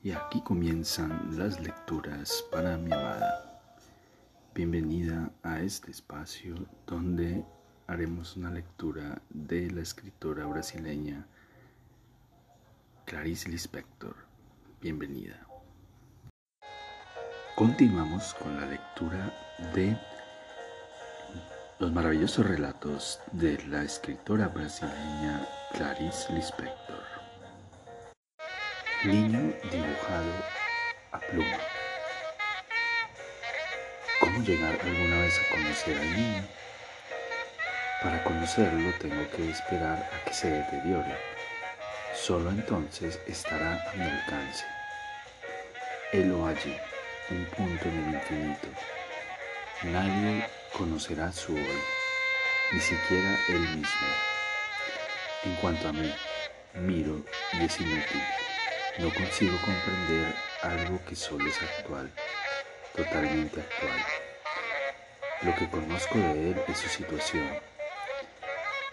Y 0.00 0.12
aquí 0.12 0.40
comienzan 0.42 1.36
las 1.36 1.58
lecturas 1.58 2.44
para 2.52 2.76
mi 2.76 2.92
amada. 2.92 3.60
Bienvenida 4.54 5.32
a 5.42 5.58
este 5.58 5.90
espacio 5.90 6.54
donde 6.86 7.44
haremos 7.88 8.36
una 8.36 8.48
lectura 8.50 9.20
de 9.28 9.68
la 9.72 9.80
escritora 9.80 10.46
brasileña 10.46 11.26
Clarice 13.06 13.48
Lispector. 13.48 14.14
Bienvenida. 14.80 15.44
Continuamos 17.56 18.34
con 18.34 18.56
la 18.56 18.66
lectura 18.66 19.34
de 19.74 19.98
los 21.80 21.92
maravillosos 21.92 22.46
relatos 22.46 23.18
de 23.32 23.60
la 23.66 23.82
escritora 23.82 24.46
brasileña 24.46 25.44
Clarice 25.72 26.32
Lispector. 26.32 27.17
Niño 29.04 29.54
dibujado 29.70 30.32
a 31.12 31.20
pluma. 31.20 31.58
¿Cómo 34.18 34.42
llegar 34.42 34.76
alguna 34.82 35.20
vez 35.20 35.38
a 35.38 35.54
conocer 35.54 35.96
al 35.96 36.16
niño? 36.16 36.44
Para 38.02 38.24
conocerlo 38.24 38.92
tengo 39.00 39.30
que 39.30 39.50
esperar 39.50 40.10
a 40.12 40.24
que 40.24 40.34
se 40.34 40.50
deteriore. 40.50 41.16
Solo 42.12 42.50
entonces 42.50 43.20
estará 43.28 43.74
a 43.88 43.94
mi 43.94 44.02
alcance. 44.02 44.64
Él 46.12 46.32
o 46.32 46.48
allí, 46.48 46.76
un 47.30 47.44
punto 47.44 47.88
en 47.88 47.98
el 47.98 48.14
infinito. 48.14 48.68
Nadie 49.84 50.44
conocerá 50.76 51.30
su 51.30 51.54
hoy, 51.54 51.82
ni 52.72 52.80
siquiera 52.80 53.38
él 53.48 53.60
mismo. 53.60 54.08
En 55.44 55.54
cuanto 55.54 55.86
a 55.86 55.92
mí, 55.92 56.12
miro 56.74 57.22
y 57.52 57.64
es 57.64 57.80
inútil. 57.80 58.47
No 58.98 59.14
consigo 59.14 59.56
comprender 59.64 60.34
algo 60.60 61.00
que 61.04 61.14
solo 61.14 61.46
es 61.46 61.62
actual, 61.62 62.10
totalmente 62.96 63.60
actual. 63.60 64.04
Lo 65.42 65.54
que 65.54 65.70
conozco 65.70 66.18
de 66.18 66.50
él 66.50 66.62
es 66.66 66.78
su 66.78 66.88
situación. 66.88 67.48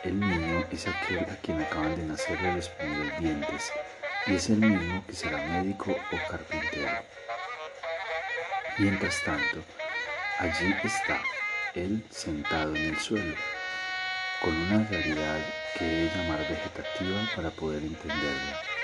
El 0.03 0.19
niño 0.19 0.63
es 0.71 0.87
aquel 0.87 1.23
a 1.23 1.35
quien 1.37 1.59
acaban 1.59 1.95
de 1.95 2.03
nacerle 2.03 2.53
los 2.53 2.69
primeros 2.69 3.19
dientes 3.19 3.71
y 4.27 4.35
es 4.35 4.47
el 4.51 4.57
mismo 4.57 5.03
que 5.07 5.13
será 5.13 5.37
médico 5.37 5.89
o 5.91 6.29
carpintero. 6.29 6.99
Mientras 8.77 9.23
tanto, 9.23 9.63
allí 10.37 10.75
está 10.83 11.19
él 11.73 12.05
sentado 12.11 12.75
en 12.75 12.89
el 12.89 12.99
suelo, 12.99 13.35
con 14.39 14.55
una 14.55 14.87
realidad 14.87 15.39
que 15.75 15.83
he 15.83 16.03
de 16.03 16.15
llamar 16.15 16.47
vegetativa 16.47 17.27
para 17.35 17.49
poder 17.49 17.81
entenderla. 17.81 18.74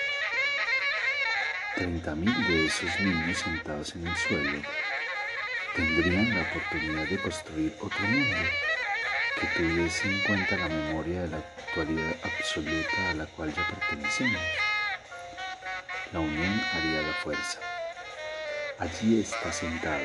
Treinta 1.75 2.15
mil 2.15 2.47
de 2.47 2.65
esos 2.65 2.99
niños 2.99 3.37
sentados 3.37 3.95
en 3.95 4.05
el 4.05 4.15
suelo 4.17 4.61
tendrían 5.73 6.35
la 6.35 6.41
oportunidad 6.41 7.07
de 7.07 7.17
construir 7.17 7.73
otro 7.79 8.01
mundo 8.07 8.49
que 9.39 9.47
tuviese 9.57 10.11
en 10.11 10.19
cuenta 10.23 10.57
la 10.57 10.67
memoria 10.67 11.21
de 11.21 11.29
la 11.29 11.37
actualidad 11.37 12.13
absoluta 12.23 13.09
a 13.09 13.13
la 13.13 13.25
cual 13.27 13.53
ya 13.53 13.65
pertenecemos. 13.67 14.41
La 16.11 16.19
unión 16.19 16.61
haría 16.73 17.01
la 17.03 17.13
fuerza. 17.23 17.59
Allí 18.77 19.21
está 19.21 19.51
sentado, 19.53 20.03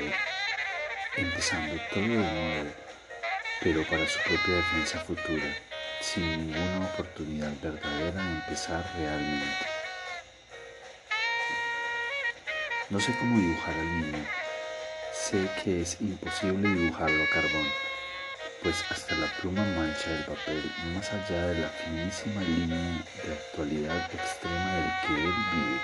empezando 1.16 1.74
todo 1.92 2.00
de 2.00 2.08
nuevo, 2.08 2.70
pero 3.60 3.82
para 3.84 4.06
su 4.06 4.20
propia 4.20 4.54
defensa 4.54 5.00
futura, 5.00 5.56
sin 6.00 6.52
ninguna 6.52 6.86
oportunidad 6.94 7.52
verdadera 7.60 8.22
de 8.22 8.30
empezar 8.30 8.88
realmente. 8.96 9.75
No 12.88 13.00
sé 13.00 13.12
cómo 13.18 13.36
dibujar 13.36 13.74
al 13.74 14.00
niño. 14.00 14.24
Sé 15.12 15.50
que 15.64 15.82
es 15.82 16.00
imposible 16.00 16.68
dibujarlo 16.68 17.20
a 17.24 17.26
carbón, 17.34 17.66
pues 18.62 18.76
hasta 18.88 19.16
la 19.16 19.26
pluma 19.40 19.64
mancha 19.76 20.12
el 20.12 20.24
papel 20.24 20.62
más 20.94 21.12
allá 21.12 21.48
de 21.48 21.62
la 21.62 21.68
finísima 21.68 22.42
línea 22.42 23.04
de 23.24 23.32
actualidad 23.32 24.08
extrema 24.14 24.74
del 24.76 24.90
que 25.02 25.24
él 25.24 25.34
vive. 25.52 25.80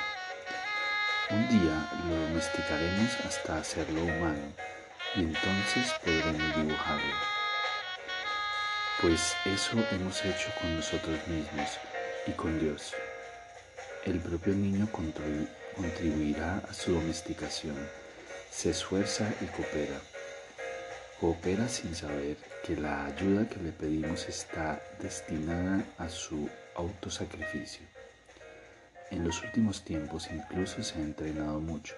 Un 1.30 1.48
día 1.48 1.90
lo 2.06 2.14
domesticaremos 2.28 3.10
hasta 3.26 3.56
hacerlo 3.56 4.02
humano 4.02 4.52
y 5.16 5.20
entonces 5.22 5.92
podremos 6.04 6.56
dibujarlo. 6.56 7.14
Pues 9.00 9.34
eso 9.44 9.76
hemos 9.90 10.24
hecho 10.24 10.50
con 10.60 10.76
nosotros 10.76 11.18
mismos 11.26 11.68
y 12.28 12.30
con 12.30 12.60
Dios. 12.60 12.94
El 14.04 14.20
propio 14.20 14.54
niño 14.54 14.88
contribuirá 15.76 16.58
a 16.68 16.72
su 16.72 16.92
domesticación, 16.92 17.76
se 18.50 18.70
esfuerza 18.70 19.32
y 19.40 19.46
coopera. 19.46 20.00
Coopera 21.20 21.68
sin 21.68 21.94
saber 21.94 22.36
que 22.64 22.76
la 22.76 23.06
ayuda 23.06 23.48
que 23.48 23.60
le 23.60 23.72
pedimos 23.72 24.28
está 24.28 24.82
destinada 25.00 25.84
a 25.98 26.08
su 26.08 26.48
autosacrificio. 26.74 27.86
En 29.10 29.24
los 29.24 29.42
últimos 29.42 29.84
tiempos 29.84 30.28
incluso 30.30 30.82
se 30.82 30.98
ha 30.98 31.02
entrenado 31.02 31.60
mucho 31.60 31.94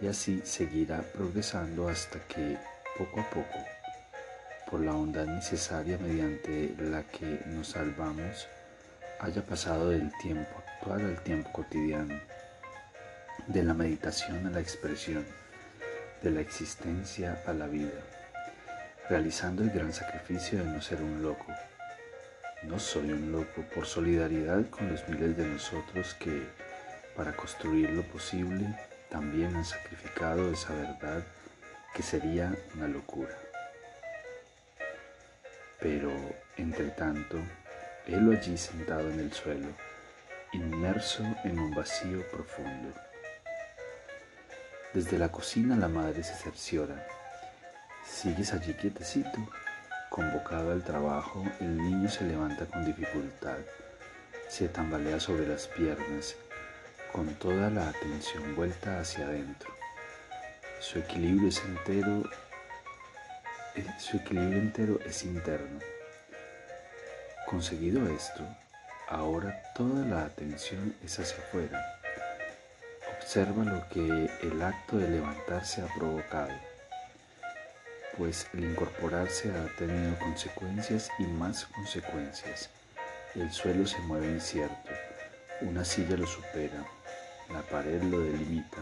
y 0.00 0.08
así 0.08 0.40
seguirá 0.44 1.02
progresando 1.02 1.88
hasta 1.88 2.18
que 2.26 2.56
poco 2.98 3.20
a 3.20 3.30
poco, 3.30 3.58
por 4.70 4.80
la 4.80 4.92
bondad 4.92 5.26
necesaria 5.26 5.98
mediante 5.98 6.74
la 6.78 7.02
que 7.02 7.40
nos 7.46 7.68
salvamos, 7.68 8.48
haya 9.20 9.42
pasado 9.42 9.90
del 9.90 10.10
tiempo 10.22 10.50
actual 10.66 11.00
al 11.02 11.22
tiempo 11.22 11.50
cotidiano, 11.52 12.18
de 13.46 13.62
la 13.62 13.74
meditación 13.74 14.46
a 14.46 14.50
la 14.50 14.60
expresión, 14.60 15.24
de 16.22 16.30
la 16.30 16.40
existencia 16.40 17.42
a 17.46 17.52
la 17.52 17.66
vida, 17.66 18.00
realizando 19.08 19.62
el 19.62 19.70
gran 19.70 19.92
sacrificio 19.92 20.58
de 20.58 20.64
no 20.64 20.80
ser 20.80 21.00
un 21.00 21.22
loco. 21.22 21.46
No 22.62 22.78
soy 22.78 23.12
un 23.12 23.30
loco 23.30 23.62
por 23.74 23.86
solidaridad 23.86 24.68
con 24.70 24.90
los 24.90 25.06
miles 25.08 25.36
de 25.36 25.46
nosotros 25.46 26.14
que, 26.14 26.48
para 27.14 27.36
construir 27.36 27.90
lo 27.90 28.02
posible, 28.02 28.66
también 29.10 29.54
han 29.54 29.64
sacrificado 29.64 30.50
esa 30.50 30.74
verdad 30.74 31.22
que 31.94 32.02
sería 32.02 32.54
una 32.74 32.88
locura. 32.88 33.36
Pero, 35.80 36.10
entre 36.56 36.88
tanto, 36.88 37.38
él 38.06 38.32
allí 38.32 38.56
sentado 38.56 39.10
en 39.10 39.20
el 39.20 39.32
suelo, 39.32 39.68
inmerso 40.52 41.24
en 41.44 41.58
un 41.58 41.74
vacío 41.74 42.26
profundo. 42.30 42.92
Desde 44.96 45.18
la 45.18 45.28
cocina 45.28 45.76
la 45.76 45.88
madre 45.88 46.24
se 46.24 46.32
cerciora. 46.32 47.06
¿Sigues 48.02 48.54
allí 48.54 48.72
quietecito? 48.72 49.46
Convocado 50.08 50.72
al 50.72 50.82
trabajo, 50.82 51.44
el 51.60 51.76
niño 51.76 52.08
se 52.08 52.24
levanta 52.24 52.64
con 52.64 52.82
dificultad, 52.82 53.58
se 54.48 54.68
tambalea 54.68 55.20
sobre 55.20 55.46
las 55.46 55.66
piernas, 55.66 56.34
con 57.12 57.26
toda 57.34 57.68
la 57.68 57.90
atención 57.90 58.56
vuelta 58.56 58.98
hacia 58.98 59.26
adentro. 59.26 59.68
Su 60.80 61.00
equilibrio 61.00 61.50
es 61.50 61.62
entero, 61.62 62.22
eh, 63.74 63.86
su 63.98 64.16
equilibrio 64.16 64.60
entero 64.60 64.98
es 65.04 65.24
interno. 65.24 65.78
Conseguido 67.44 68.08
esto, 68.08 68.48
ahora 69.10 69.62
toda 69.74 70.06
la 70.06 70.24
atención 70.24 70.94
es 71.04 71.18
hacia 71.18 71.36
afuera. 71.36 71.95
Observa 73.26 73.64
lo 73.64 73.88
que 73.88 74.30
el 74.44 74.62
acto 74.62 74.98
de 74.98 75.08
levantarse 75.08 75.82
ha 75.82 75.92
provocado, 75.98 76.52
pues 78.16 78.46
el 78.54 78.62
incorporarse 78.62 79.50
ha 79.50 79.66
tenido 79.76 80.16
consecuencias 80.20 81.10
y 81.18 81.24
más 81.24 81.64
consecuencias. 81.64 82.70
El 83.34 83.50
suelo 83.50 83.84
se 83.84 83.98
mueve 83.98 84.28
incierto, 84.28 84.90
una 85.62 85.84
silla 85.84 86.16
lo 86.16 86.24
supera, 86.24 86.86
la 87.52 87.62
pared 87.62 88.00
lo 88.04 88.20
delimita. 88.20 88.78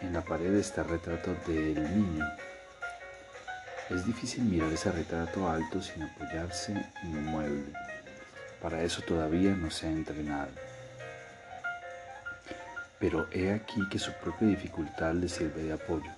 En 0.00 0.12
la 0.12 0.20
pared 0.22 0.54
está 0.54 0.82
el 0.82 0.90
retrato 0.90 1.34
del 1.48 1.82
niño. 1.82 2.24
Es 3.90 4.06
difícil 4.06 4.44
mirar 4.44 4.72
ese 4.72 4.92
retrato 4.92 5.50
alto 5.50 5.82
sin 5.82 6.04
apoyarse 6.04 6.70
en 7.02 7.16
un 7.16 7.24
mueble. 7.24 7.72
Para 8.62 8.80
eso 8.84 9.02
todavía 9.02 9.50
no 9.50 9.72
se 9.72 9.88
ha 9.88 9.90
entrenado. 9.90 10.69
Pero 13.00 13.26
he 13.32 13.50
aquí 13.50 13.80
que 13.88 13.98
su 13.98 14.12
propia 14.12 14.48
dificultad 14.48 15.14
le 15.14 15.28
sirve 15.28 15.62
de 15.62 15.72
apoyo. 15.72 16.10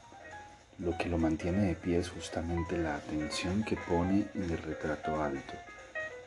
Lo 0.79 0.99
que 0.99 1.09
lo 1.09 1.17
mantiene 1.17 1.69
de 1.69 1.75
pie 1.77 1.99
es 1.99 2.11
justamente 2.11 2.77
la 2.77 2.97
atención 2.97 3.63
que 3.63 3.77
pone 3.77 4.27
en 4.35 4.51
el 4.51 4.59
retrato 4.59 5.23
alto. 5.23 5.55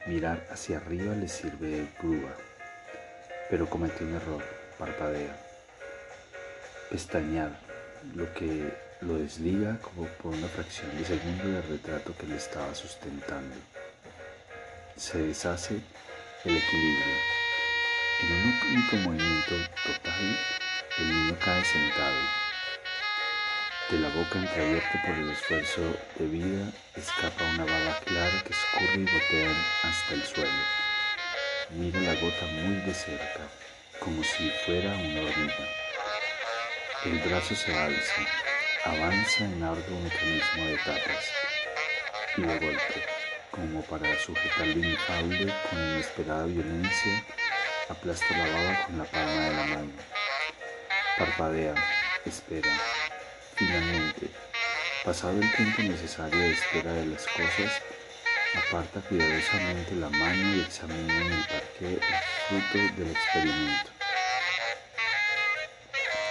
Mirar 0.07 0.47
hacia 0.49 0.77
arriba 0.77 1.13
le 1.13 1.27
sirve 1.27 1.67
de 1.67 1.87
grúa. 1.99 2.31
Pero 3.49 3.69
cometió 3.69 4.07
un 4.07 4.15
error, 4.15 4.43
parpadea. 4.79 5.37
Pestañear, 6.89 7.59
lo 8.13 8.33
que 8.33 8.73
lo 9.01 9.17
desliga 9.17 9.77
como 9.79 10.07
por 10.07 10.33
una 10.33 10.47
fracción 10.47 10.95
de 10.97 11.03
segundo 11.03 11.49
del 11.49 11.63
retrato 11.63 12.15
que 12.17 12.27
le 12.27 12.37
estaba 12.37 12.73
sustentando. 12.73 13.55
Se 14.95 15.17
deshace 15.17 15.81
el 16.45 16.57
equilibrio. 16.57 17.44
En 18.21 18.31
un 18.31 18.59
único 18.71 18.95
movimiento 18.97 19.55
total, 19.83 20.39
el 20.99 21.65
sentado. 21.65 22.15
De 23.91 23.99
la 23.99 24.09
boca 24.09 24.39
entreabierta 24.39 25.01
por 25.05 25.15
el 25.15 25.31
esfuerzo 25.31 25.81
de 26.17 26.25
vida 26.25 26.71
escapa 26.95 27.43
una 27.53 27.65
baba 27.65 27.99
clara 28.05 28.41
que 28.43 28.53
escurre 28.53 28.95
y 28.95 29.05
gotea 29.05 29.51
hasta 29.83 30.13
el 30.13 30.23
suelo. 30.23 30.63
Mira 31.71 31.99
la 31.99 32.15
gota 32.15 32.45
muy 32.45 32.75
de 32.77 32.93
cerca, 32.93 33.41
como 33.99 34.23
si 34.23 34.49
fuera 34.65 34.93
una 34.93 35.21
hormiga. 35.21 35.67
El 37.03 37.19
brazo 37.19 37.53
se 37.53 37.75
alza, 37.77 38.21
avanza 38.85 39.43
en 39.43 39.61
arduo 39.61 39.99
mecanismo 39.99 40.65
de 40.65 40.77
tapas 40.77 41.31
y 42.37 42.41
de 42.41 42.59
golpe, 42.59 43.05
como 43.51 43.81
para 43.83 44.17
sujetar 44.19 44.67
lo 44.67 44.79
inefable 44.79 45.53
con 45.69 45.79
inesperada 45.79 46.45
violencia, 46.45 47.23
aplasta 47.89 48.37
la 48.37 48.47
baba 48.47 48.85
con 48.85 48.97
la 48.97 49.03
palma 49.05 49.31
de 49.31 49.53
la 49.53 49.63
mano. 49.65 49.91
Parpadea, 51.17 51.75
espera. 52.25 52.71
Finalmente, 53.55 54.27
pasado 55.03 55.39
el 55.39 55.55
tiempo 55.55 55.81
necesario 55.83 56.39
de 56.39 56.51
espera 56.51 56.91
de 56.93 57.05
las 57.05 57.25
cosas, 57.27 57.81
aparta 58.55 58.99
cuidadosamente 59.01 59.95
la 59.95 60.09
mano 60.09 60.55
y 60.55 60.61
examina 60.61 61.13
en 61.13 61.31
el 61.31 61.43
parque 61.45 61.99
el 62.49 62.61
fruto 62.61 63.01
del 63.01 63.11
experimento. 63.11 63.91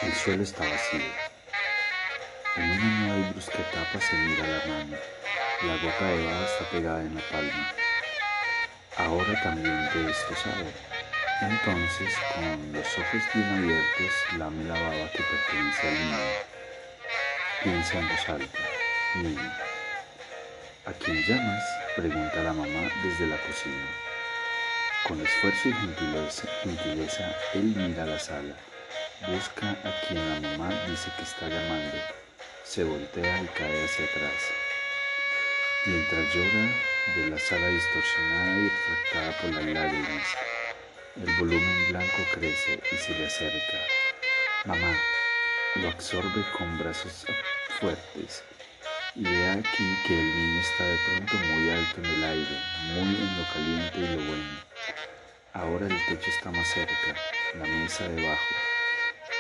El 0.03 0.13
suelo 0.13 0.43
está 0.43 0.69
vacío. 0.69 1.01
En 2.57 2.71
una 2.71 2.85
nueva 2.85 3.29
y 3.29 3.33
brusca 3.33 3.59
etapa 3.59 4.01
se 4.01 4.17
mira 4.17 4.47
la 4.47 4.67
mano. 4.67 4.97
La 5.63 5.77
gota 5.77 6.05
de 6.05 6.27
baba 6.27 6.45
está 6.45 6.71
pegada 6.71 7.01
en 7.01 7.15
la 7.15 7.21
palma. 7.31 7.73
Ahora 8.97 9.43
también 9.43 9.89
de 9.93 10.11
esto 10.11 10.37
sabe. 10.37 10.94
Entonces, 11.51 12.15
con 12.35 12.73
los 12.73 12.87
ojos 12.99 13.23
bien 13.35 13.49
abiertos, 13.55 14.39
lame 14.39 14.65
la 14.65 14.75
baba 14.75 15.11
que 15.13 15.23
pertenece 15.23 15.89
al 15.89 15.95
niño. 15.95 16.19
Piensa 17.63 17.99
en 17.99 18.09
voz 18.09 18.29
alta. 18.29 18.59
Niño. 19.17 19.53
¿A 20.87 20.93
quién 20.93 21.23
llamas? 21.23 21.63
Pregunta 21.97 22.43
la 22.43 22.53
mamá 22.53 22.91
desde 23.03 23.27
la 23.27 23.37
cocina. 23.37 23.87
Con 25.07 25.21
esfuerzo 25.21 25.69
y 25.69 25.73
gentileza, 25.73 27.37
él 27.53 27.75
mira 27.77 28.07
la 28.07 28.19
sala. 28.19 28.55
Busca 29.29 29.71
a 29.71 30.07
quien 30.07 30.43
la 30.43 30.49
mamá 30.49 30.71
dice 30.89 31.11
que 31.17 31.23
está 31.25 31.49
llamando. 31.49 31.97
Se 32.65 32.85
voltea 32.85 33.43
y 33.43 33.47
cae 33.49 33.85
hacia 33.85 34.05
atrás. 34.07 34.43
Mientras 35.87 36.35
llora, 36.35 36.73
ve 37.15 37.29
la 37.29 37.39
sala 37.39 37.67
distorsionada 37.69 38.57
y 38.57 38.69
refractada 38.71 39.33
por 39.43 39.51
las 39.53 39.65
lágrimas. 39.65 40.54
El 41.17 41.33
volumen 41.39 41.89
blanco 41.91 42.23
crece 42.35 42.81
y 42.91 42.97
se 42.97 43.19
le 43.19 43.27
acerca. 43.27 43.79
Mamá 44.65 44.97
lo 45.77 45.89
absorbe 45.89 46.45
con 46.59 46.79
brazos 46.79 47.27
fuertes. 47.81 48.43
Y 49.15 49.23
ve 49.23 49.51
aquí 49.51 49.97
que 50.07 50.19
el 50.19 50.27
niño 50.27 50.61
está 50.61 50.85
de 50.85 50.99
pronto 51.07 51.37
muy 51.37 51.71
alto 51.71 52.01
en 52.01 52.07
el 52.07 52.25
aire, 52.25 52.59
muy 52.95 53.15
en 53.15 53.39
lo 53.39 53.45
caliente 53.53 53.99
y 53.99 54.17
lo 54.17 54.29
bueno. 54.29 54.61
Ahora 55.53 55.87
el 55.87 56.07
techo 56.07 56.31
está 56.31 56.51
más 56.51 56.67
cerca, 56.69 57.15
la 57.59 57.65
mesa 57.65 58.09
debajo 58.09 58.55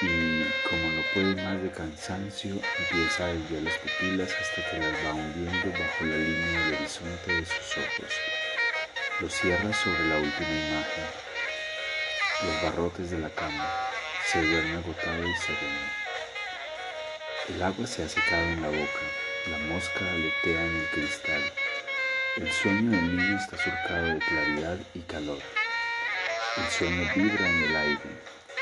y 0.01 0.45
como 0.69 0.89
no 0.91 1.03
puede 1.15 1.43
más 1.43 1.63
de 1.63 1.71
cansancio, 1.71 2.55
empieza 2.79 3.25
a 3.25 3.29
desviar 3.29 3.63
las 3.63 3.79
pupilas 3.79 4.31
hasta 4.33 4.71
que 4.71 4.79
las 4.79 4.93
va 5.05 5.15
hundiendo 5.15 5.71
bajo 5.71 6.05
la 6.05 6.17
línea 6.17 6.65
del 6.67 6.75
horizonte 6.75 7.33
de 7.33 7.47
sus 7.47 7.79
ojos. 7.79 8.13
Lo 9.21 9.29
cierra 9.29 9.73
sobre 9.73 10.09
la 10.09 10.19
última 10.19 10.51
imagen. 10.51 11.24
Los 12.43 12.63
barrotes 12.63 13.11
de 13.11 13.19
la 13.21 13.31
cama. 13.31 13.71
Se 14.27 14.43
duerme 14.43 14.79
agotado 14.79 15.29
y 15.29 15.37
sereno. 15.37 16.05
El 17.49 17.63
agua 17.63 17.87
se 17.87 18.03
ha 18.03 18.09
secado 18.09 18.43
en 18.43 18.63
la 18.63 18.69
boca. 18.69 19.05
La 19.51 19.59
mosca 19.59 20.01
aletea 20.01 20.65
en 20.65 20.77
el 20.77 20.87
cristal. 20.89 21.43
El 22.37 22.51
sueño 22.51 22.91
del 22.91 23.17
niño 23.17 23.39
está 23.39 23.57
surcado 23.57 24.07
de 24.07 24.19
claridad 24.19 24.79
y 24.95 25.01
calor. 25.01 25.39
El 26.57 26.71
sueño 26.73 27.09
vibra 27.15 27.49
en 27.49 27.63
el 27.63 27.77
aire 27.77 28.11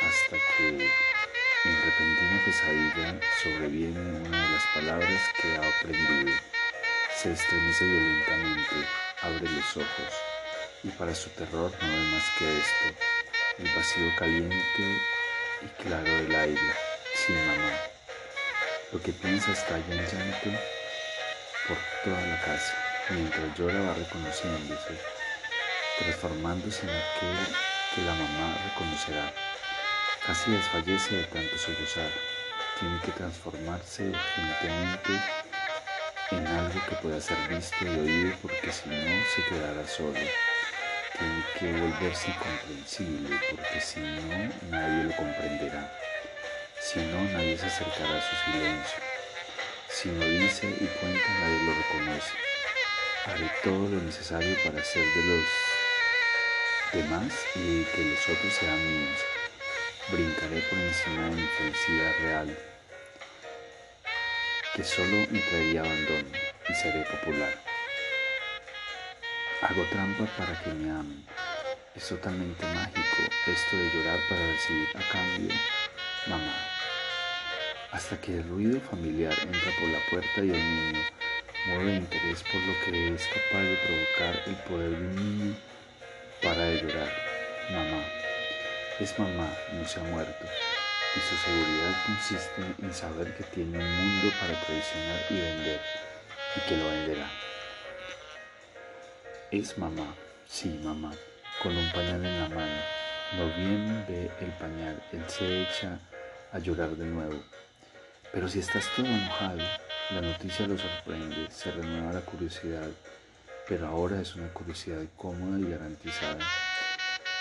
hasta 0.03 0.37
que 0.57 0.69
en 0.69 1.83
repentina 1.85 2.43
pesadilla 2.45 3.21
sobreviene 3.43 4.01
una 4.01 4.43
de 4.43 4.53
las 4.53 4.67
palabras 4.75 5.21
que 5.41 5.57
ha 5.57 5.79
aprendido. 5.79 6.37
Se 7.17 7.33
estremece 7.33 7.85
violentamente, 7.87 8.77
abre 9.23 9.49
los 9.49 9.77
ojos 9.77 10.33
y 10.85 10.89
para 10.89 11.15
su 11.15 11.31
terror 11.31 11.71
no 11.81 11.89
ve 11.89 12.05
más 12.11 12.25
que 12.39 12.59
esto, 12.59 13.12
el 13.59 13.69
vacío 13.75 14.11
caliente 14.19 15.01
y 15.63 15.83
claro 15.83 16.05
del 16.05 16.35
aire, 16.35 16.73
sin 17.15 17.37
mamá. 17.47 17.73
Lo 18.93 19.01
que 19.03 19.13
piensa 19.13 19.53
estalla 19.53 19.85
en 19.89 20.01
llanto 20.01 20.51
por 21.69 21.77
toda 22.05 22.21
la 22.27 22.41
casa, 22.41 22.75
mientras 23.11 23.59
llora 23.59 23.81
va 23.81 23.95
reconociéndose, 23.95 24.99
transformándose 25.99 26.83
en 26.83 26.91
aquel 26.91 27.57
que 27.95 28.03
la 28.03 28.15
mamá 28.15 28.57
reconocerá. 28.71 29.33
Casi 30.27 30.51
desfallece 30.51 31.17
de 31.17 31.25
tanto 31.25 31.59
sollozar. 31.59 32.11
Tiene 32.79 33.01
que 33.01 33.13
transformarse 33.13 34.05
definitivamente 34.05 35.13
en 36.31 36.47
algo 36.47 36.81
que 36.89 36.97
pueda 36.97 37.21
ser 37.21 37.37
visto 37.49 37.77
y 37.85 37.89
oído 37.89 38.37
porque 38.41 38.73
si 38.73 38.89
no 38.89 38.97
se 39.35 39.45
quedará 39.49 39.87
solo. 39.87 40.19
Tiene 41.19 41.45
que 41.59 41.81
volverse 41.81 42.31
incomprensible 42.31 43.41
porque 43.51 43.81
si 43.81 44.01
no 44.01 44.53
nadie 44.71 45.05
lo 45.05 45.17
comprenderá. 45.17 45.93
Si 46.81 47.01
no 47.01 47.23
nadie 47.33 47.59
se 47.59 47.67
acercará 47.67 48.19
a 48.19 48.23
su 48.23 48.51
silencio. 48.51 48.99
Si 49.89 50.09
no 50.09 50.25
dice 50.25 50.67
y 50.69 50.87
cuenta 50.87 51.29
nadie 51.41 51.65
lo 51.65 51.75
reconoce. 51.75 52.33
Haré 53.27 53.51
todo 53.63 53.89
lo 53.89 54.03
necesario 54.03 54.57
para 54.65 54.81
hacer 54.81 55.05
de 55.05 55.23
los 55.25 55.45
demás 56.93 57.33
y 57.55 57.85
que 57.85 58.05
los 58.05 58.29
otros 58.29 58.53
sean 58.55 58.79
míos 58.79 59.19
brincaré 60.11 60.61
por 60.63 60.79
encima 60.79 61.29
de 61.29 61.37
mi 61.37 61.47
felicidad 61.59 62.13
real, 62.23 62.59
que 64.75 64.85
solo 64.85 65.27
me 65.31 65.39
traería 65.39 65.81
abandono 65.81 66.29
y 66.69 66.75
seré 66.75 67.05
popular. 67.05 67.72
Hago 69.63 69.85
trampa 69.93 70.27
para 70.37 70.61
que 70.61 70.71
me 70.71 70.91
amen. 70.91 71.25
Es 71.95 72.09
totalmente 72.09 72.67
mágico 72.75 73.23
esto 73.47 73.77
de 73.77 73.91
llorar 73.95 74.19
para 74.29 74.45
recibir 74.45 74.89
a 74.97 75.13
cambio, 75.13 75.55
mamá. 76.27 76.53
Hasta 77.93 78.21
que 78.21 78.39
el 78.39 78.49
ruido 78.49 78.81
familiar 78.81 79.33
entra 79.41 79.71
por 79.79 79.89
la 79.89 80.01
puerta 80.11 80.45
y 80.45 80.51
el 80.51 80.59
niño 80.59 81.01
mueve 81.69 81.95
interés 81.95 82.43
por 82.43 82.61
lo 82.61 82.75
que 82.85 83.15
es 83.15 83.29
capaz 83.29 83.63
de 83.63 83.77
provocar 83.87 84.43
el 84.47 84.57
poder 84.67 84.91
de 84.91 84.97
un 84.97 85.15
niño 85.15 85.55
para 86.43 86.65
de 86.65 86.83
llorar, 86.83 87.13
mamá. 87.71 88.03
Es 88.99 89.17
mamá, 89.17 89.49
no 89.75 89.87
se 89.87 90.01
ha 90.01 90.03
muerto, 90.03 90.45
y 91.15 91.21
su 91.21 91.37
seguridad 91.37 92.05
consiste 92.05 92.63
en 92.85 92.93
saber 92.93 93.37
que 93.37 93.45
tiene 93.45 93.79
un 93.79 93.97
mundo 93.97 94.35
para 94.41 94.61
traicionar 94.61 95.21
y 95.31 95.35
vender, 95.35 95.81
y 96.57 96.69
que 96.69 96.77
lo 96.79 96.89
venderá. 96.89 97.42
Es 99.53 99.77
mamá, 99.77 100.15
sí, 100.49 100.81
mamá, 100.83 101.13
con 101.63 101.77
un 101.77 101.93
pañal 101.93 102.25
en 102.25 102.41
la 102.41 102.49
mano. 102.49 102.81
No 103.37 103.55
bien 103.55 104.03
ve 104.09 104.31
el 104.41 104.51
pañal, 104.53 105.03
él 105.13 105.23
se 105.29 105.65
echa 105.65 105.99
a 106.53 106.59
llorar 106.59 106.97
de 106.97 107.05
nuevo. 107.05 107.39
Pero 108.33 108.49
si 108.49 108.61
estás 108.61 108.89
todo 108.97 109.05
mojado, 109.05 109.59
la 110.09 110.23
noticia 110.23 110.67
lo 110.67 110.79
sorprende, 110.79 111.51
se 111.51 111.71
renueva 111.71 112.15
la 112.15 112.23
curiosidad, 112.23 112.89
pero 113.69 113.89
ahora 113.89 114.23
es 114.23 114.35
una 114.37 114.49
curiosidad 114.55 115.03
cómoda 115.19 115.59
y 115.59 115.71
garantizada. 115.71 116.43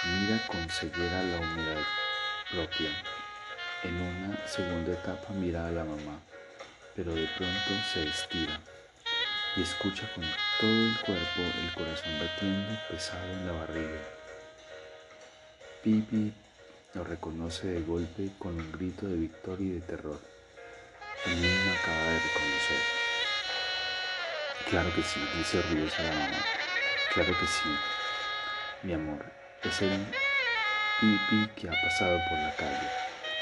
Mira 0.03 0.45
con 0.47 0.69
ceguera 0.69 1.23
la 1.23 1.37
humedad 1.37 1.83
propia. 2.51 2.89
En 3.83 3.95
una 3.95 4.47
segunda 4.47 4.91
etapa 4.91 5.31
mira 5.33 5.65
a 5.65 5.71
la 5.71 5.85
mamá, 5.85 6.19
pero 6.93 7.15
de 7.15 7.25
pronto 7.37 7.71
se 7.93 8.03
estira 8.03 8.59
y 9.55 9.62
escucha 9.63 10.10
con 10.15 10.24
todo 10.60 10.86
el 10.86 10.98
cuerpo 11.05 11.41
el 11.41 11.74
corazón 11.74 12.20
batiendo 12.20 12.79
pesado 12.89 13.25
en 13.31 13.48
la 13.48 13.53
barriga. 13.53 14.00
Pipi 15.84 16.34
lo 16.93 17.03
reconoce 17.03 17.67
de 17.67 17.81
golpe 17.81 18.29
con 18.39 18.58
un 18.58 18.72
grito 18.72 19.08
de 19.08 19.15
victoria 19.15 19.67
y 19.67 19.72
de 19.72 19.81
terror. 19.81 20.20
El 21.25 21.41
niño 21.41 21.74
acaba 21.81 22.03
de 22.03 22.20
reconocer. 22.20 22.77
Claro 24.70 24.89
que 24.96 25.03
sí, 25.03 25.20
dice 25.38 25.60
orgullosa 25.60 26.03
la 26.03 26.13
mamá. 26.13 26.46
Claro 27.13 27.38
que 27.38 27.48
sí, 27.48 27.70
mi 28.84 28.93
amor, 28.93 29.25
es 29.63 29.81
el 29.81 30.05
pipi 31.01 31.50
que 31.55 31.67
ha 31.67 31.81
pasado 31.81 32.20
por 32.29 32.38
la 32.38 32.55
calle. 32.55 32.89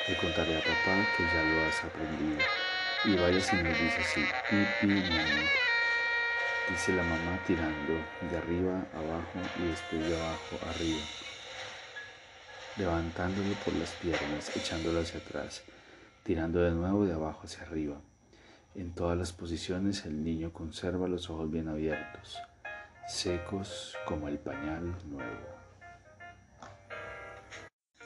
Le 0.07 0.17
contaré 0.17 0.57
a 0.57 0.61
papá 0.61 1.07
que 1.15 1.23
ya 1.23 1.43
lo 1.43 1.65
has 1.67 1.83
aprendido. 1.83 2.43
Y 3.05 3.15
vaya 3.15 3.39
si 3.39 3.55
me 3.57 3.69
dice 3.69 4.01
así, 4.01 4.25
pipi, 4.49 4.87
mi 4.87 5.19
amor. 5.19 5.68
Dice 6.69 6.93
la 6.93 7.03
mamá 7.03 7.39
tirando 7.47 7.93
de 8.29 8.37
arriba 8.37 8.85
abajo 8.93 9.39
y 9.57 9.67
después 9.67 10.07
de 10.07 10.15
abajo 10.15 10.59
arriba. 10.69 11.01
Levantándolo 12.77 13.53
por 13.65 13.73
las 13.73 13.89
piernas, 13.93 14.55
echándolo 14.55 15.01
hacia 15.01 15.19
atrás. 15.19 15.63
tirando 16.23 16.61
de 16.61 16.71
nuevo 16.71 17.05
de 17.05 17.13
abajo 17.13 17.41
hacia 17.45 17.63
arriba. 17.63 17.99
En 18.75 18.93
todas 18.93 19.17
las 19.17 19.31
posiciones 19.33 20.05
el 20.05 20.23
niño 20.23 20.53
conserva 20.53 21.07
los 21.07 21.29
ojos 21.29 21.49
bien 21.49 21.67
abiertos, 21.67 22.37
secos 23.07 23.97
como 24.05 24.27
el 24.27 24.37
pañal 24.37 24.95
nuevo. 25.09 25.59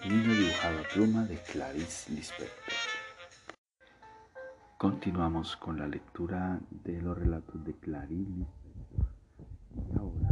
Niño 0.08 0.34
dibujado 0.34 0.80
a 0.80 0.84
pluma 0.84 1.26
de 1.26 1.38
Clarice 1.38 2.12
Lispector. 2.12 2.83
Continuamos 4.84 5.56
con 5.56 5.80
la 5.80 5.88
lectura 5.88 6.60
de 6.70 7.02
los 7.02 7.18
relatos 7.18 7.64
de 7.64 7.72
Lispector. 7.72 8.48
Y 9.78 9.98
ahora 9.98 10.28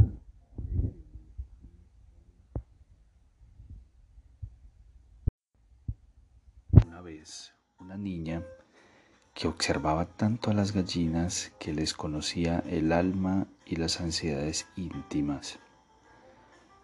Una 6.70 7.00
vez, 7.00 7.54
una 7.78 7.96
niña 7.96 8.42
que 9.32 9.48
observaba 9.48 10.04
tanto 10.04 10.50
a 10.50 10.54
las 10.54 10.72
gallinas 10.72 11.54
que 11.58 11.72
les 11.72 11.94
conocía 11.94 12.58
el 12.66 12.92
alma 12.92 13.46
y 13.64 13.76
las 13.76 14.02
ansiedades 14.02 14.68
íntimas. 14.76 15.60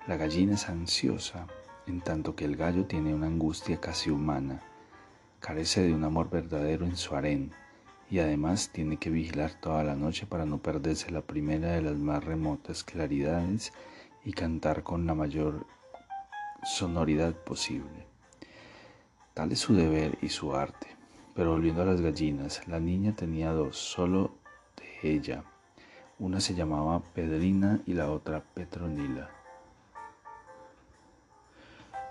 La 0.06 0.16
gallina 0.16 0.54
es 0.54 0.70
ansiosa, 0.70 1.46
en 1.87 2.00
tanto 2.00 2.34
que 2.34 2.46
el 2.46 2.56
gallo 2.56 2.87
tiene 2.87 3.12
una 3.12 3.26
angustia 3.26 3.78
casi 3.78 4.08
humana, 4.08 4.62
carece 5.40 5.83
de 5.83 5.95
un 5.95 6.04
amor 6.04 6.30
verdadero 6.30 6.85
en 6.85 6.97
su 6.97 7.14
harén 7.14 7.52
y 8.11 8.21
además 8.21 8.71
tiene 8.73 8.97
que 8.97 9.11
vigilar 9.11 9.52
toda 9.61 9.85
la 9.85 9.95
noche 9.95 10.26
para 10.26 10.47
no 10.47 10.59
perderse 10.59 11.11
la 11.11 11.21
primera 11.21 11.73
de 11.73 11.83
las 11.83 11.97
más 11.97 12.25
remotas 12.25 12.85
claridades 12.85 13.73
y 14.25 14.33
cantar 14.33 14.83
con 14.83 15.07
la 15.07 15.14
mayor 15.14 15.66
sonoridad 16.64 17.35
posible. 17.35 18.07
Tal 19.35 19.52
es 19.52 19.61
su 19.61 19.75
deber 19.75 20.18
y 20.23 20.30
su 20.30 20.54
arte. 20.54 20.88
Pero 21.35 21.52
volviendo 21.52 21.83
a 21.83 21.85
las 21.85 22.00
gallinas, 22.00 22.66
la 22.66 22.80
niña 22.80 23.14
tenía 23.14 23.52
dos, 23.52 23.76
solo 23.78 24.33
de 24.76 25.12
ella. 25.12 25.45
Una 26.18 26.40
se 26.40 26.54
llamaba 26.54 27.00
Pedrina 27.14 27.80
y 27.87 27.95
la 27.95 28.11
otra 28.11 28.42
Petronila. 28.42 29.38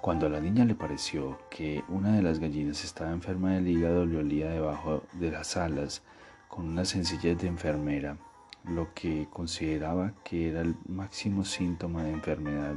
Cuando 0.02 0.28
a 0.28 0.30
la 0.30 0.40
niña 0.40 0.64
le 0.64 0.76
pareció 0.76 1.40
que 1.50 1.84
una 1.90 2.16
de 2.16 2.22
las 2.22 2.40
gallinas 2.40 2.84
estaba 2.84 3.12
enferma 3.12 3.54
del 3.54 3.68
hígado, 3.68 4.06
le 4.06 4.18
olía 4.18 4.50
debajo 4.50 5.04
de 5.14 5.32
las 5.32 5.58
alas 5.58 6.04
con 6.48 6.66
una 6.66 6.86
sencillez 6.86 7.38
de 7.40 7.48
enfermera, 7.48 8.18
lo 8.64 8.94
que 8.94 9.28
consideraba 9.32 10.14
que 10.24 10.50
era 10.50 10.62
el 10.62 10.76
máximo 10.88 11.44
síntoma 11.44 12.04
de 12.04 12.12
enfermedad, 12.12 12.76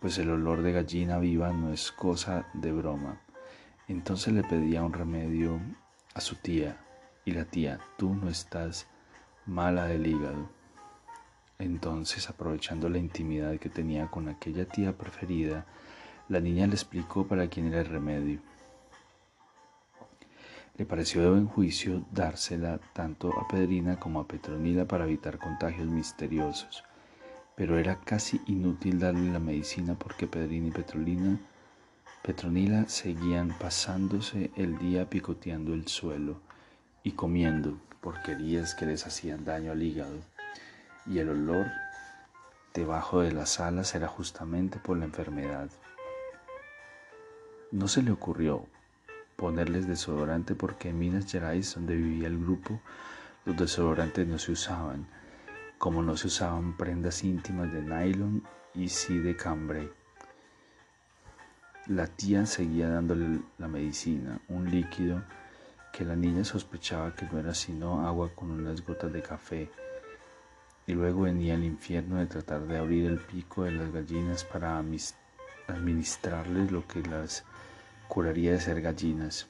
pues 0.00 0.18
el 0.18 0.30
olor 0.30 0.62
de 0.62 0.72
gallina 0.72 1.18
viva 1.18 1.52
no 1.52 1.72
es 1.72 1.92
cosa 1.92 2.46
de 2.54 2.72
broma. 2.72 3.20
Entonces 3.86 4.32
le 4.32 4.42
pedía 4.42 4.82
un 4.82 4.92
remedio 4.92 5.60
a 6.14 6.20
su 6.20 6.36
tía 6.36 6.78
y 7.24 7.32
la 7.32 7.44
tía, 7.44 7.80
tú 7.98 8.14
no 8.14 8.28
estás 8.28 8.86
mala 9.46 9.86
del 9.86 10.06
hígado. 10.06 10.48
Entonces, 11.58 12.30
aprovechando 12.30 12.88
la 12.88 12.98
intimidad 12.98 13.58
que 13.58 13.68
tenía 13.68 14.06
con 14.06 14.28
aquella 14.28 14.64
tía 14.64 14.96
preferida, 14.96 15.66
la 16.30 16.40
niña 16.40 16.66
le 16.66 16.72
explicó 16.72 17.26
para 17.26 17.48
quién 17.48 17.66
era 17.66 17.80
el 17.80 17.86
remedio. 17.86 18.40
Le 20.78 20.86
pareció 20.86 21.20
de 21.20 21.28
buen 21.28 21.46
juicio 21.46 22.06
dársela 22.10 22.80
tanto 22.94 23.38
a 23.38 23.46
Pedrina 23.46 24.00
como 24.00 24.20
a 24.20 24.26
Petronila 24.26 24.86
para 24.86 25.04
evitar 25.04 25.36
contagios 25.36 25.88
misteriosos, 25.88 26.84
pero 27.54 27.76
era 27.76 28.00
casi 28.00 28.40
inútil 28.46 28.98
darle 28.98 29.30
la 29.30 29.40
medicina 29.40 29.94
porque 29.98 30.26
Pedrina 30.26 30.68
y 30.68 30.70
Petrolina 30.70 31.38
Petronila 32.22 32.86
seguían 32.86 33.56
pasándose 33.58 34.50
el 34.54 34.78
día 34.78 35.08
picoteando 35.08 35.72
el 35.72 35.88
suelo 35.88 36.38
y 37.02 37.12
comiendo 37.12 37.78
porquerías 38.02 38.74
que 38.74 38.84
les 38.84 39.06
hacían 39.06 39.46
daño 39.46 39.72
al 39.72 39.82
hígado, 39.82 40.18
y 41.06 41.18
el 41.18 41.30
olor 41.30 41.66
debajo 42.74 43.20
de 43.20 43.32
las 43.32 43.58
alas 43.58 43.94
era 43.94 44.06
justamente 44.06 44.78
por 44.78 44.98
la 44.98 45.06
enfermedad. 45.06 45.70
No 47.72 47.86
se 47.86 48.02
le 48.02 48.10
ocurrió 48.10 48.66
ponerles 49.36 49.86
desodorante 49.86 50.56
porque 50.56 50.88
en 50.88 50.98
Minas 50.98 51.30
Gerais, 51.30 51.72
donde 51.72 51.94
vivía 51.94 52.26
el 52.26 52.36
grupo, 52.36 52.80
los 53.44 53.56
desodorantes 53.56 54.26
no 54.26 54.40
se 54.40 54.50
usaban, 54.50 55.06
como 55.78 56.02
no 56.02 56.16
se 56.16 56.26
usaban 56.26 56.76
prendas 56.76 57.22
íntimas 57.22 57.72
de 57.72 57.80
nylon 57.80 58.42
y 58.74 58.88
sí 58.88 59.18
de 59.18 59.36
cambre. 59.36 59.92
La 61.86 62.08
tía 62.08 62.44
seguía 62.44 62.88
dándole 62.88 63.38
la 63.58 63.68
medicina, 63.68 64.40
un 64.48 64.68
líquido 64.68 65.22
que 65.92 66.04
la 66.04 66.16
niña 66.16 66.42
sospechaba 66.42 67.14
que 67.14 67.26
no 67.26 67.38
era 67.38 67.54
sino 67.54 68.04
agua 68.04 68.34
con 68.34 68.50
unas 68.50 68.84
gotas 68.84 69.12
de 69.12 69.22
café. 69.22 69.70
Y 70.88 70.94
luego 70.94 71.22
venía 71.22 71.54
el 71.54 71.64
infierno 71.64 72.16
de 72.16 72.26
tratar 72.26 72.66
de 72.66 72.78
abrir 72.78 73.06
el 73.06 73.20
pico 73.20 73.62
de 73.62 73.70
las 73.70 73.92
gallinas 73.92 74.42
para 74.42 74.82
administrarles 75.68 76.72
lo 76.72 76.86
que 76.88 77.02
las 77.02 77.44
curaría 78.10 78.50
de 78.50 78.60
ser 78.60 78.82
gallinas. 78.82 79.46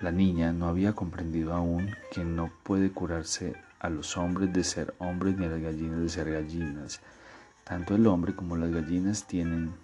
La 0.00 0.12
niña 0.12 0.52
no 0.52 0.68
había 0.68 0.94
comprendido 0.94 1.52
aún 1.52 1.94
que 2.12 2.24
no 2.24 2.50
puede 2.62 2.92
curarse 2.92 3.54
a 3.80 3.90
los 3.90 4.16
hombres 4.16 4.52
de 4.52 4.62
ser 4.62 4.94
hombres 4.98 5.36
ni 5.36 5.46
a 5.46 5.48
las 5.48 5.60
gallinas 5.60 6.00
de 6.00 6.08
ser 6.08 6.30
gallinas. 6.30 7.00
Tanto 7.64 7.96
el 7.96 8.06
hombre 8.06 8.34
como 8.34 8.56
las 8.56 8.70
gallinas 8.70 9.26
tienen 9.26 9.74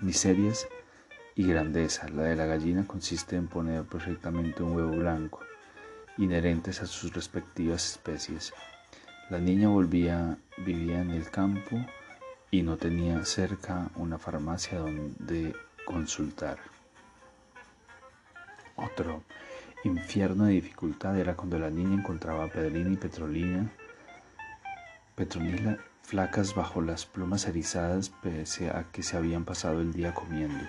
miserias 0.00 0.66
y 1.36 1.46
grandeza. 1.46 2.08
La 2.08 2.24
de 2.24 2.34
la 2.34 2.46
gallina 2.46 2.84
consiste 2.84 3.36
en 3.36 3.46
poner 3.46 3.84
perfectamente 3.84 4.64
un 4.64 4.74
huevo 4.74 4.96
blanco, 4.96 5.40
inherentes 6.18 6.82
a 6.82 6.86
sus 6.86 7.14
respectivas 7.14 7.92
especies. 7.92 8.52
La 9.30 9.38
niña 9.38 9.68
volvía, 9.68 10.36
vivía 10.58 11.00
en 11.00 11.10
el 11.10 11.30
campo 11.30 11.76
y 12.50 12.62
no 12.62 12.76
tenía 12.76 13.24
cerca 13.24 13.90
una 13.96 14.18
farmacia 14.18 14.78
donde 14.78 15.54
consultar. 15.86 16.58
Otro 18.76 19.22
infierno 19.84 20.44
de 20.44 20.52
dificultad 20.52 21.18
era 21.18 21.34
cuando 21.34 21.58
la 21.58 21.70
niña 21.70 21.94
encontraba 21.94 22.44
a 22.44 22.48
Pedrina 22.48 22.92
y 22.92 22.96
Petrolina, 22.96 23.72
Petronila 25.14 25.78
flacas 26.02 26.54
bajo 26.54 26.82
las 26.82 27.06
plumas 27.06 27.46
erizadas 27.46 28.10
pese 28.10 28.68
a 28.68 28.84
que 28.92 29.02
se 29.02 29.16
habían 29.16 29.46
pasado 29.46 29.80
el 29.80 29.94
día 29.94 30.12
comiendo. 30.12 30.62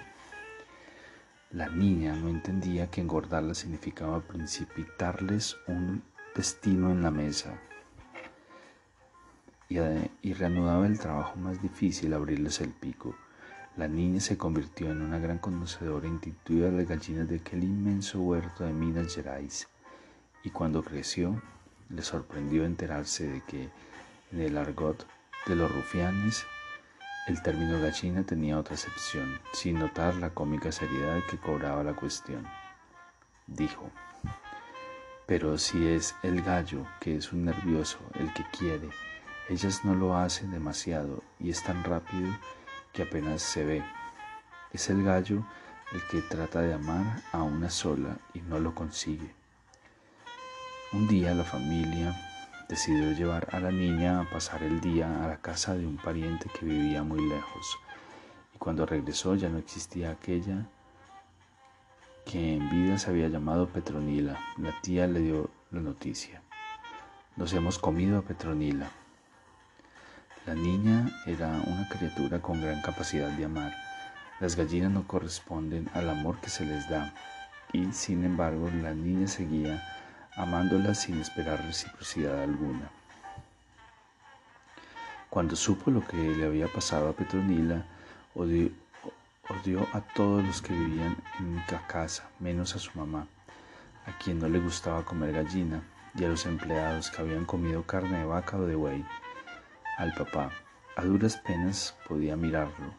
La 1.51 1.67
niña 1.67 2.15
no 2.15 2.29
entendía 2.29 2.89
que 2.89 3.01
engordarla 3.01 3.53
significaba 3.53 4.21
precipitarles 4.21 5.57
un 5.67 6.01
destino 6.33 6.91
en 6.91 7.03
la 7.03 7.12
mesa 7.12 7.59
y, 9.67 9.77
y 10.21 10.33
reanudaba 10.33 10.88
el 10.88 10.97
trabajo 10.97 11.36
más 11.38 11.62
difícil, 11.62 12.13
abrirles 12.13 12.62
el 12.62 12.71
pico. 12.71 13.15
La 13.77 13.88
niña 13.88 14.19
se 14.19 14.39
convirtió 14.39 14.89
en 14.89 15.03
una 15.03 15.19
gran 15.19 15.38
conocedora 15.38 16.07
intuitiva 16.07 16.69
de 16.69 16.84
gallinas 16.84 17.29
de 17.29 17.36
aquel 17.36 17.63
inmenso 17.63 18.19
huerto 18.19 18.63
de 18.63 18.74
Minas 18.74 19.13
Gerais 19.13 19.67
y 20.43 20.50
cuando 20.50 20.81
creció 20.81 21.39
le 21.89 22.01
sorprendió 22.01 22.65
enterarse 22.65 23.27
de 23.27 23.41
que 23.41 23.69
en 24.31 24.41
el 24.41 24.57
argot 24.57 25.05
de 25.46 25.55
los 25.55 25.72
rufianes, 25.72 26.43
el 27.27 27.39
término 27.43 27.79
gallina 27.79 28.24
tenía 28.24 28.57
otra 28.57 28.74
acepción, 28.74 29.39
sin 29.53 29.77
notar 29.77 30.15
la 30.15 30.31
cómica 30.31 30.72
seriedad 30.72 31.19
que 31.29 31.38
cobraba 31.38 31.84
la 31.84 31.93
cuestión. 31.93 32.48
Dijo, 33.46 33.91
pero 35.27 35.60
si 35.60 35.88
es 35.88 36.15
el 36.24 36.41
gallo, 36.41 36.88
que 37.00 37.17
es 37.17 37.31
un 37.31 37.46
nervioso, 37.46 38.00
el 38.15 38.34
que 38.34 38.43
quiere, 38.57 38.89
ellas 39.50 39.86
no 39.86 39.93
lo 39.93 40.17
hacen 40.17 40.50
demasiado 40.50 41.22
y 41.39 41.51
es 41.51 41.62
tan 41.63 41.84
rápido 41.84 42.27
que 42.98 43.04
apenas 43.04 43.44
se 43.44 43.63
ve. 43.63 43.84
Es 44.74 44.89
el 44.89 45.04
gallo 45.04 45.46
el 45.94 46.01
que 46.10 46.20
trata 46.24 46.62
de 46.62 46.74
amar 46.74 47.22
a 47.32 47.44
una 47.44 47.70
sola 47.70 48.18
y 48.34 48.42
no 48.42 48.60
lo 48.60 48.74
consigue. 48.74 49.36
Un 50.94 51.08
día 51.08 51.36
la 51.36 51.44
familia 51.44 52.16
decidió 52.68 53.12
llevar 53.12 53.50
a 53.51 53.60
la 53.60 53.70
niña 53.70 54.22
a 54.22 54.30
pasar 54.32 54.63
el 54.63 54.82
día 54.82 55.24
a 55.24 55.27
la 55.27 55.38
casa 55.38 55.75
de 55.75 55.86
un 55.86 55.98
pariente 55.98 56.50
que 56.60 56.66
vivía 56.66 57.04
muy 57.04 57.22
lejos. 57.30 57.77
Y 58.56 58.58
cuando 58.58 58.88
regresó 58.88 59.36
ya 59.36 59.50
no 59.50 59.60
existía 59.60 60.10
aquella 60.10 60.68
que 62.25 62.56
en 62.56 62.68
vida 62.72 62.98
se 62.98 63.12
había 63.12 63.27
llamado 63.27 63.68
Petronila. 63.68 64.39
La 64.58 64.74
tía 64.82 65.06
le 65.06 65.20
dio 65.20 65.51
la 65.70 65.82
noticia. 65.82 66.42
Nos 67.36 67.54
hemos 67.54 67.77
comido 67.77 68.18
a 68.18 68.24
Petronila. 68.24 68.89
La 70.48 70.56
niña 70.56 71.12
era 71.25 71.50
una 71.50 71.89
criatura 71.89 72.42
con 72.42 72.62
gran 72.62 72.82
capacidad 72.82 73.30
de 73.32 73.44
amar. 73.44 73.75
Las 74.39 74.56
gallinas 74.56 74.92
no 74.92 75.06
corresponden 75.06 75.89
al 75.94 76.10
amor 76.10 76.39
que 76.39 76.50
se 76.50 76.66
les 76.66 76.88
da 76.88 77.13
y 77.74 77.92
sin 77.92 78.24
embargo 78.24 78.72
la 78.82 78.94
niña 78.94 79.27
seguía 79.27 79.84
amándola 80.38 80.96
sin 80.96 81.20
esperar 81.20 81.62
reciprocidad 81.66 82.42
alguna. 82.42 82.89
Cuando 85.30 85.58
supo 85.58 85.92
lo 85.92 86.08
que 86.08 86.16
le 86.16 86.46
había 86.46 86.68
pasado 86.70 87.10
a 87.10 87.13
Petronila, 87.13 87.86
Odió 88.34 89.88
a 89.94 90.01
todos 90.13 90.44
los 90.46 90.62
que 90.62 90.74
vivían 90.74 91.18
en 91.39 91.62
casa, 91.88 92.30
menos 92.39 92.75
a 92.75 92.80
su 92.80 92.98
mamá, 92.98 93.27
a 94.06 94.18
quien 94.18 94.39
no 94.39 94.48
le 94.48 94.60
gustaba 94.60 95.04
comer 95.04 95.34
gallina, 95.34 95.82
y 96.16 96.24
a 96.24 96.30
los 96.30 96.46
empleados 96.46 97.10
que 97.12 97.22
habían 97.22 97.46
comido 97.46 97.84
carne 97.84 98.20
de 98.20 98.25
vaca 98.25 98.58
o 98.58 98.66
de 98.66 98.75
buey. 98.75 99.04
Al 99.98 100.13
papá, 100.13 100.51
a 100.96 101.04
duras 101.04 101.38
penas 101.38 101.98
podía 102.08 102.36
mirarlo. 102.36 102.94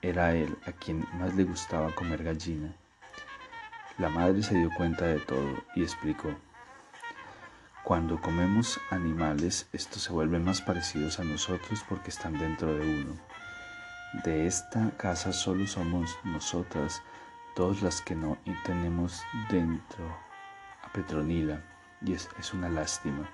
Era 0.00 0.34
él 0.34 0.58
a 0.66 0.72
quien 0.72 1.06
más 1.12 1.32
le 1.36 1.44
gustaba 1.44 1.94
comer 1.94 2.24
gallina. 2.24 2.74
La 3.98 4.08
madre 4.08 4.42
se 4.42 4.56
dio 4.56 4.70
cuenta 4.76 5.04
de 5.06 5.20
todo 5.20 5.62
y 5.76 5.84
explicó. 5.84 6.34
Cuando 7.84 8.20
comemos 8.20 8.80
animales, 8.90 9.68
estos 9.72 10.02
se 10.02 10.12
vuelven 10.12 10.44
más 10.44 10.60
parecidos 10.60 11.20
a 11.20 11.24
nosotros 11.24 11.84
porque 11.88 12.10
están 12.10 12.36
dentro 12.36 12.74
de 12.74 12.80
uno. 12.80 13.16
De 14.24 14.48
esta 14.48 14.90
casa 14.96 15.32
solo 15.32 15.64
somos 15.68 16.18
nosotras, 16.24 17.04
todas 17.54 17.82
las 17.82 18.02
que 18.02 18.16
no 18.16 18.36
tenemos 18.64 19.22
dentro 19.48 20.04
a 20.82 20.90
Petronila, 20.92 21.62
y 22.04 22.14
es, 22.14 22.28
es 22.40 22.52
una 22.52 22.68
lástima. 22.68 23.30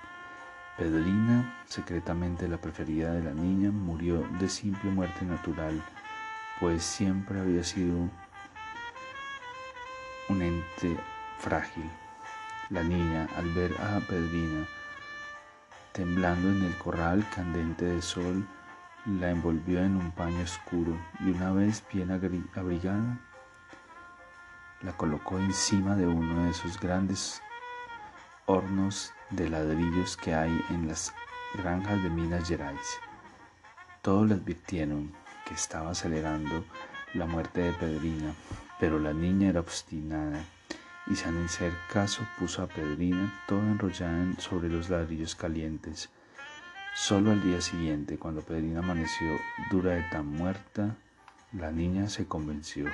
Pedrina, 0.79 1.59
secretamente 1.67 2.47
la 2.47 2.57
preferida 2.57 3.13
de 3.13 3.25
la 3.25 3.33
niña, 3.33 3.73
murió 3.73 4.25
de 4.39 4.49
simple 4.49 4.89
muerte 4.91 5.25
natural, 5.25 5.83
pues 6.61 6.85
siempre 6.85 7.41
había 7.41 7.65
sido 7.65 8.09
un 10.29 10.41
ente 10.41 10.97
frágil. 11.39 11.91
La 12.71 12.85
niña, 12.85 13.29
al 13.37 13.53
ver 13.55 13.73
a 13.81 13.99
Pedrina 14.07 14.69
temblando 15.93 16.49
en 16.49 16.63
el 16.63 16.77
corral 16.77 17.27
candente 17.35 17.85
de 17.85 18.01
sol, 18.01 18.47
la 19.05 19.31
envolvió 19.31 19.81
en 19.81 19.97
un 19.97 20.13
paño 20.13 20.45
oscuro 20.45 20.97
y 21.19 21.31
una 21.31 21.51
vez 21.51 21.83
bien 21.93 22.13
abrigada, 22.13 23.19
la 24.83 24.93
colocó 24.93 25.41
encima 25.41 25.97
de 25.97 26.07
uno 26.07 26.45
de 26.45 26.51
esos 26.51 26.79
grandes 26.79 27.43
hornos 28.47 29.13
de 29.31 29.49
ladrillos 29.49 30.17
que 30.17 30.35
hay 30.35 30.51
en 30.71 30.89
las 30.89 31.13
granjas 31.55 32.03
de 32.03 32.11
Minas 32.11 32.49
Gerais. 32.49 32.99
Todos 34.03 34.29
le 34.29 34.35
advirtieron 34.35 35.13
que 35.47 35.55
estaba 35.55 35.91
acelerando 35.91 36.65
la 37.15 37.27
muerte 37.27 37.63
de 37.63 37.73
Pedrina, 37.73 38.35
pero 38.79 38.99
la 38.99 39.13
niña 39.13 39.49
era 39.49 39.61
obstinada 39.61 40.45
y 41.07 41.17
sin 41.17 41.45
hacer 41.45 41.73
caso 41.93 42.27
puso 42.39 42.63
a 42.63 42.67
Pedrina 42.69 43.33
toda 43.47 43.63
enrollada 43.63 44.27
sobre 44.39 44.69
los 44.69 44.89
ladrillos 44.91 45.35
calientes. 45.35 46.11
Solo 46.95 47.31
al 47.31 47.43
día 47.43 47.61
siguiente, 47.61 48.19
cuando 48.19 48.43
Pedrina 48.43 48.81
amaneció 48.81 49.37
dura 49.71 49.93
de 49.93 50.03
tan 50.05 50.27
muerta, 50.27 50.97
la 51.53 51.71
niña 51.71 52.09
se 52.09 52.27
convenció, 52.27 52.87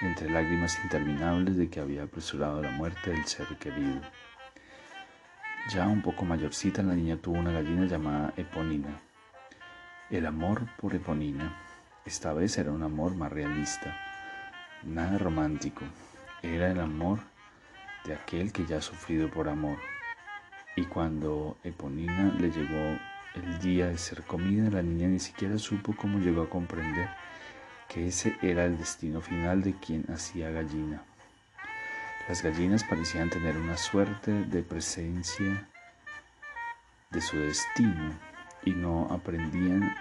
entre 0.00 0.30
lágrimas 0.30 0.78
interminables, 0.82 1.56
de 1.56 1.68
que 1.68 1.80
había 1.80 2.04
apresurado 2.04 2.62
la 2.62 2.70
muerte 2.70 3.10
del 3.10 3.24
ser 3.26 3.46
querido. 3.58 4.00
Ya 5.68 5.88
un 5.88 6.00
poco 6.00 6.24
mayorcita, 6.24 6.80
la 6.80 6.94
niña 6.94 7.16
tuvo 7.16 7.40
una 7.40 7.50
gallina 7.50 7.86
llamada 7.86 8.32
Eponina. 8.36 9.00
El 10.10 10.24
amor 10.26 10.62
por 10.76 10.94
Eponina, 10.94 11.56
esta 12.04 12.32
vez 12.32 12.56
era 12.56 12.70
un 12.70 12.84
amor 12.84 13.16
más 13.16 13.32
realista, 13.32 13.96
nada 14.84 15.18
romántico, 15.18 15.84
era 16.40 16.70
el 16.70 16.78
amor 16.78 17.18
de 18.04 18.14
aquel 18.14 18.52
que 18.52 18.64
ya 18.64 18.76
ha 18.76 18.80
sufrido 18.80 19.28
por 19.28 19.48
amor. 19.48 19.78
Y 20.76 20.84
cuando 20.84 21.56
Eponina 21.64 22.32
le 22.38 22.52
llegó 22.52 22.96
el 23.34 23.58
día 23.58 23.88
de 23.88 23.98
ser 23.98 24.22
comida, 24.22 24.70
la 24.70 24.82
niña 24.82 25.08
ni 25.08 25.18
siquiera 25.18 25.58
supo 25.58 25.96
cómo 25.96 26.20
llegó 26.20 26.42
a 26.42 26.48
comprender 26.48 27.08
que 27.88 28.06
ese 28.06 28.36
era 28.40 28.66
el 28.66 28.78
destino 28.78 29.20
final 29.20 29.62
de 29.62 29.74
quien 29.74 30.04
hacía 30.12 30.48
gallina. 30.50 31.02
Las 32.28 32.42
gallinas 32.42 32.82
parecían 32.82 33.30
tener 33.30 33.56
una 33.56 33.76
suerte 33.76 34.32
de 34.32 34.62
presencia 34.64 35.68
de 37.10 37.20
su 37.20 37.38
destino 37.38 38.18
y 38.64 38.72
no 38.72 39.06
aprendían 39.12 39.94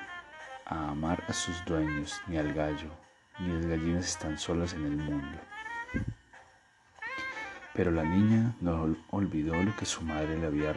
a 0.65 0.89
amar 0.89 1.23
a 1.27 1.33
sus 1.33 1.63
dueños 1.65 2.19
ni 2.25 2.37
al 2.37 2.51
gallo, 2.53 2.89
ni 3.37 3.49
las 3.49 3.67
gallinas 3.67 4.05
están 4.07 4.39
solas 4.39 4.73
en 4.73 4.85
el 4.85 4.97
mundo. 4.97 5.37
Pero 7.75 7.91
la 7.91 8.03
niña 8.03 8.55
no 8.59 8.95
olvidó 9.11 9.61
lo 9.61 9.75
que 9.75 9.85
su 9.85 10.01
madre 10.01 10.39
le 10.39 10.47
había 10.47 10.73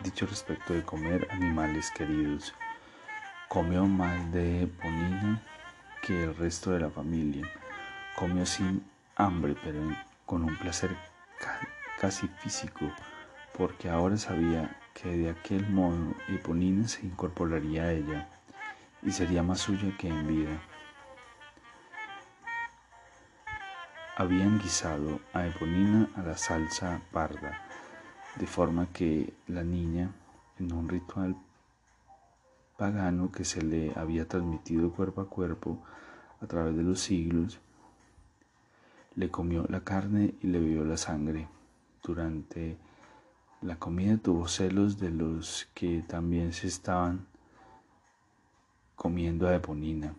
dicho 0.00 0.26
respecto 0.26 0.74
de 0.74 0.82
comer 0.82 1.26
animales 1.30 1.90
queridos. 1.92 2.52
Comió 3.48 3.86
más 3.86 4.30
de 4.30 4.68
ponina 4.82 5.40
que 6.02 6.24
el 6.24 6.36
resto 6.36 6.72
de 6.72 6.80
la 6.80 6.90
familia. 6.90 7.50
Comió 8.14 8.44
sin 8.44 8.84
hambre, 9.16 9.56
pero 9.62 9.80
con 10.32 10.44
un 10.44 10.56
placer 10.56 10.96
casi 12.00 12.26
físico, 12.26 12.90
porque 13.54 13.90
ahora 13.90 14.16
sabía 14.16 14.80
que 14.94 15.14
de 15.14 15.28
aquel 15.28 15.68
modo 15.68 16.14
Eponina 16.26 16.88
se 16.88 17.04
incorporaría 17.04 17.82
a 17.82 17.92
ella 17.92 18.30
y 19.02 19.12
sería 19.12 19.42
más 19.42 19.60
suya 19.60 19.94
que 19.98 20.08
en 20.08 20.26
vida. 20.26 20.62
habían 24.16 24.58
guisado 24.58 25.20
a 25.34 25.46
Eponina 25.46 26.08
a 26.16 26.22
la 26.22 26.38
salsa 26.38 27.02
parda, 27.12 27.60
de 28.36 28.46
forma 28.46 28.86
que 28.90 29.34
la 29.48 29.62
niña, 29.62 30.12
en 30.58 30.72
un 30.72 30.88
ritual 30.88 31.36
pagano 32.78 33.30
que 33.30 33.44
se 33.44 33.60
le 33.60 33.92
había 33.96 34.26
transmitido 34.26 34.92
cuerpo 34.92 35.20
a 35.20 35.28
cuerpo 35.28 35.82
a 36.40 36.46
través 36.46 36.74
de 36.74 36.84
los 36.84 37.00
siglos, 37.00 37.60
le 39.14 39.30
comió 39.30 39.66
la 39.68 39.80
carne 39.80 40.34
y 40.40 40.46
le 40.46 40.60
bebió 40.60 40.84
la 40.84 40.96
sangre. 40.96 41.48
Durante 42.02 42.76
la 43.60 43.78
comida 43.78 44.16
tuvo 44.16 44.48
celos 44.48 44.98
de 44.98 45.10
los 45.10 45.68
que 45.74 46.02
también 46.02 46.52
se 46.52 46.66
estaban 46.66 47.26
comiendo 48.96 49.48
a 49.48 49.54
Eponina. 49.54 50.14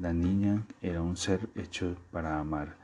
La 0.00 0.12
niña 0.12 0.64
era 0.80 1.02
un 1.02 1.16
ser 1.16 1.48
hecho 1.54 1.96
para 2.10 2.38
amar 2.38 2.76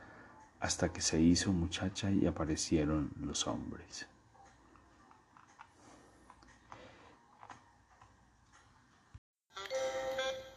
hasta 0.59 0.89
que 0.89 1.01
se 1.01 1.19
hizo 1.19 1.51
muchacha 1.51 2.11
y 2.11 2.27
aparecieron 2.27 3.11
los 3.21 3.47
hombres. 3.47 4.07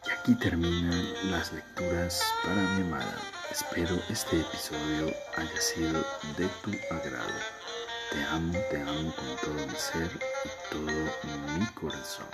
Y 0.06 0.10
aquí 0.10 0.34
terminan 0.34 1.30
las 1.30 1.52
lecturas 1.52 2.22
para 2.44 2.62
mi 2.74 2.82
amada. 2.82 3.41
Espero 3.52 4.00
este 4.08 4.40
episodio 4.40 5.14
haya 5.36 5.60
sido 5.60 6.02
de 6.38 6.48
tu 6.62 6.70
agrado. 6.90 7.38
Te 8.10 8.24
amo, 8.24 8.58
te 8.70 8.80
amo 8.80 9.14
con 9.14 9.36
todo 9.42 9.66
mi 9.66 9.74
ser 9.74 10.10
y 10.46 10.72
todo 10.72 11.58
mi 11.58 11.66
corazón. 11.74 12.24